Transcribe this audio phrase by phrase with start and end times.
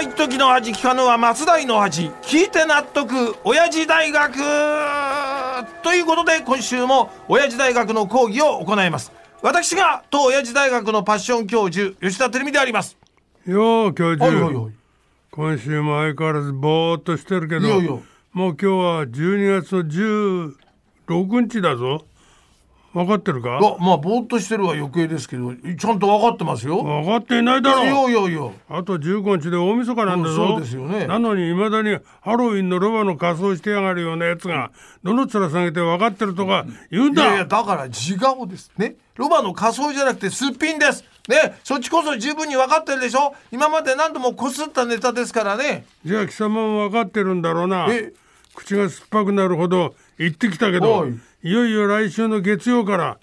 [0.00, 3.36] は一時の味聞かぬは松代の味聞いて納得。
[3.44, 4.34] 親父大学。
[5.82, 9.12] ということで今週も親父大学の講義を行います。
[9.42, 12.96] 私が当親父大学のパッション教授吉田照美であります。
[13.44, 14.72] よう教授、はいはいはい。
[15.30, 18.00] 今週も相変わらずぼーっとしてるけどもう
[18.32, 22.06] 今日は12月の16日だぞ
[22.92, 23.58] 分かってるか？
[23.58, 26.82] あまあぼーっとしてるは余計ですけどちゃんと分かってますよ。
[26.82, 28.50] 分かっていないだいやろいやいや。
[28.68, 31.06] あと15日で大晦日なんだぞ、うんそうですよね。
[31.06, 34.72] なのにいまだにハロウィンのロバの仮装してやがるようなやつが
[35.04, 38.72] どの面下げて分かってるとか言うんだ、いやいやだから自顔です。
[38.76, 38.96] ね。
[39.14, 41.04] ロバの仮装じゃなくてすっぴんです。
[41.28, 41.58] ね。
[41.62, 43.34] そっちこそ十分に分かってるでしょ。
[43.52, 45.84] 今まで何度もこすったネタですからね。
[46.04, 47.86] じゃあ貴様も分かってるんだろうな。
[47.90, 48.12] え？
[48.52, 51.06] 口が酸っぱくなるほど言ってきたけどお
[51.42, 53.18] いいよいよ来週の月曜から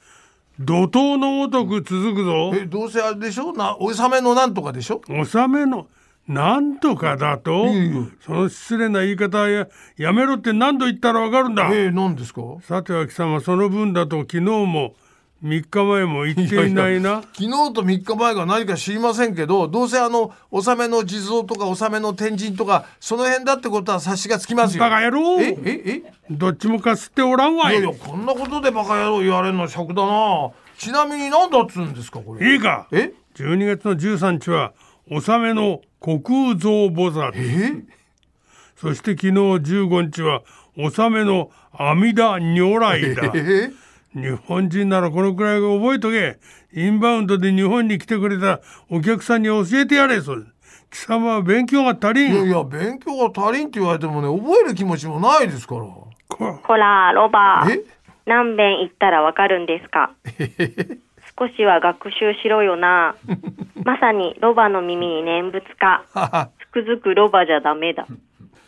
[0.60, 2.52] 怒涛のごとく続くぞ。
[2.56, 3.54] えどうせあれでしょ？
[3.54, 5.02] なおさめのなんとかでしょ？
[5.08, 5.88] 納めの
[6.28, 7.68] なんとかだと
[8.26, 11.70] その失礼な言い方はややめろって何度言ったらわかるんだ。
[11.72, 12.42] えー、何ですか？
[12.64, 14.96] さては貴様その分だと昨日も
[15.44, 17.22] 3日前も言っていないな。
[17.22, 24.82] 昨日と3日前が何か知りませんけどどうせあの納めの地蔵とか納めの天神とかその辺だってことは察しがつきますよ。
[24.82, 25.40] バカ野郎。
[25.40, 26.14] えええ？
[26.32, 27.80] どっちもかすっておらんわい。
[27.80, 30.50] いやいやこんなことでバカ野郎言われるの尺だな。
[30.78, 32.54] ちなみに何だっつうんですかこれ？
[32.54, 32.88] いいか？
[32.92, 34.74] え？12月の13日は
[35.12, 37.32] 納めの虚空蔵菩薩。
[37.36, 37.84] え？
[38.76, 40.42] そして昨日15日は
[40.78, 43.32] 納めの阿弥陀如来だ。
[43.36, 43.72] え？
[44.16, 46.40] 日本人ならこのくらい覚えとけ。
[46.74, 50.22] インバウンドで日本に来てくれたお客さんに教えてやれ。
[50.22, 50.44] それ
[50.90, 52.34] 貴様は勉強が足りん。
[52.34, 55.82] いやいや勉強が足りんって言われてもね覚える気持ちもないですから。
[55.82, 56.08] こ
[56.64, 57.66] ほら、ロバ。
[57.70, 57.82] え？
[58.26, 60.12] 何遍言ったらわかるんですか？
[61.40, 63.16] 少しは学習しろよな。
[63.84, 66.50] まさにロバの耳に念仏か。
[66.60, 68.08] つくづくロバじゃダメだ。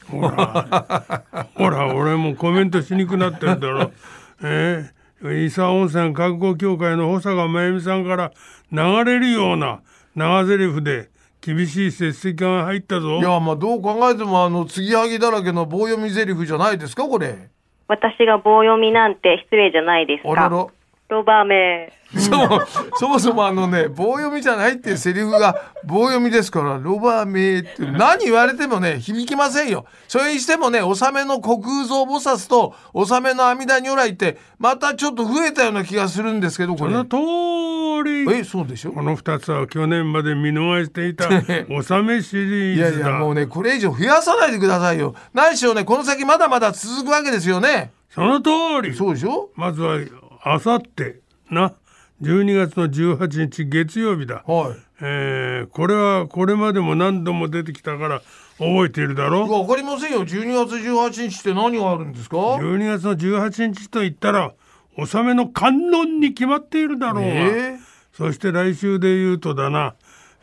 [0.09, 1.23] ほら。
[1.55, 3.91] ほら俺もコメントしにくくなってるだろ。
[4.43, 4.85] え？
[4.85, 8.31] ー、伊佐温泉観光協会の保坂真由美さんから
[8.71, 9.81] 流れるような
[10.15, 11.09] 長台詞で
[11.41, 13.17] 厳しい接席が入ったぞ。
[13.17, 17.49] いやまあどう考えてもあの継ぎはぎだらけの棒読み台詞じゃないですかこれ。
[17.87, 20.31] 私が棒読みなんて失礼じゃないですか。
[20.31, 20.67] あらら
[21.09, 21.91] ロバめ。
[22.17, 22.61] そも
[22.97, 29.85] そもそもあのね棒読みじゃないっていうセリフが棒読みですからロバメって何言われてもね響きませんよ。
[30.07, 36.93] それにしてもね納めの虚空蔵菩薩と納めの阿弥陀如来ってまたちょっと増えたような気がするんですけどこれ。
[36.93, 37.15] その通
[38.09, 38.31] り。
[38.39, 38.91] えそうでしょ？
[38.91, 41.27] この2つは去年まで見逃していた
[41.69, 43.09] 納めシリいやーズだ。
[43.09, 45.13] いやもうねこれ以上増やさないでくださいよ。
[45.33, 47.91] 何しろねこの先まだまだ続くわけですよね。
[48.09, 48.49] その通
[48.81, 48.95] り。
[48.95, 49.49] そうでしょ？
[49.55, 49.99] まずは
[50.41, 51.19] あさって
[51.49, 51.73] な
[52.21, 54.75] 12月の18日月曜日だ、はい。
[55.01, 58.21] えーこれはこれまでも何度も出てきたから
[58.57, 60.25] 覚えているだろわかりませんよ。
[60.25, 64.53] 12月18日って何があるんですか？12月の18日と言ったら
[64.97, 67.79] 納めの観音に決まっているだろうが、え
[68.13, 69.95] そして来週で言うとだな、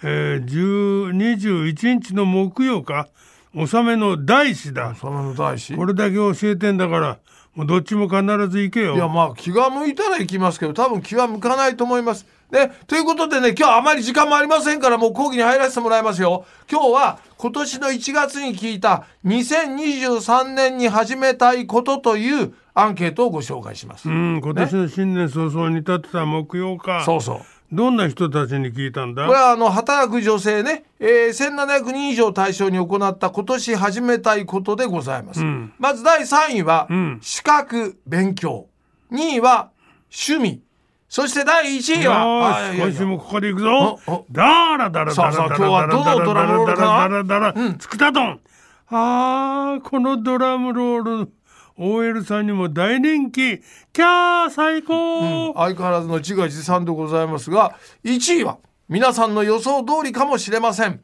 [0.02, 3.08] えー、10 21日の木曜か
[3.56, 7.18] 納めの大師だー、納めの大師これだけ教えてんだから
[7.54, 12.26] もうどっちも必ず行けよいやまあ気が向いたら行きますけど多分気は向かないと思います。
[12.50, 16.44] ね、ということでね今日はあまり時間もありませんからもう講義に入らせてもらいますよ。
[16.70, 24.08] 今日は今年の1月に聞いた2023年に始めたいことというアンケートをご紹介します。
[24.08, 27.55] うん今年の新年早々に立ってた木曜かそうそう。
[27.72, 29.26] どんな人たちに聞いたんだ？
[29.26, 35.42] これはあの働く女性ね、えー、1700人以上対象に行った今年始めたいことでございます。
[35.42, 35.72] ん。
[35.78, 37.18] まず第3位は、ん。
[37.22, 38.66] 資格勉強。
[39.10, 39.70] 2位は
[40.10, 40.62] 趣味。
[41.08, 44.00] そして第1位は今週もここで行くぞ。
[44.06, 44.26] おお。
[44.30, 47.52] だらだらさあさあだらだ今日はどらだらのドラムロールかなだらだら？
[47.52, 48.40] だらつくたどん。
[48.88, 51.32] あーこのドラムロール
[51.78, 53.58] OL さんにも大人気。
[53.92, 61.00] キャー最高、相変わらずの自画自賛でございますが1位は皆さんの予想通りかもしれません。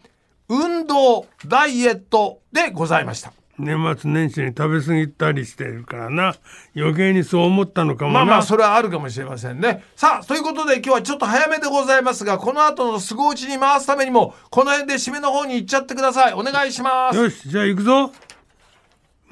[0.49, 3.33] 運動ダイエットでございました。
[3.59, 6.35] 年末年始に食べ過ぎたりしてるからな。
[6.75, 9.85] 余計にそう思ったのかもな、まあまあそれはあるかもしれませんね。
[9.95, 16.33] さあということで今日はちょっと早めでございますがこの後のすご打ちに回すためにもこの辺で締めの方に行っちゃってください。
[16.33, 17.19] お願いします。
[17.19, 18.13] よしじゃあ行くぞ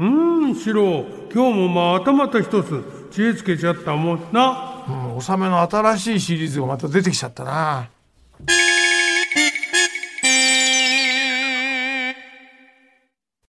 [0.01, 0.07] うー
[0.53, 2.83] んシロ今日もまたまた一つ。
[3.11, 4.85] 知恵つけちゃったもんな。
[4.89, 7.91] うん納めの新しいシリーズがまた出てきちゃったな。